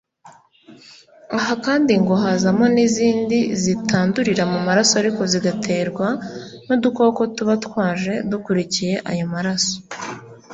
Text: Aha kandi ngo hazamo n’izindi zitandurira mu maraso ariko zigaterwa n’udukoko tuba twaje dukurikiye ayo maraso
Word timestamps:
Aha 1.37 1.53
kandi 1.65 1.93
ngo 2.01 2.13
hazamo 2.23 2.65
n’izindi 2.75 3.39
zitandurira 3.63 4.43
mu 4.51 4.59
maraso 4.67 4.93
ariko 5.01 5.21
zigaterwa 5.31 6.07
n’udukoko 6.65 7.21
tuba 7.35 7.55
twaje 7.65 8.13
dukurikiye 8.31 8.95
ayo 9.11 9.25
maraso 9.35 9.75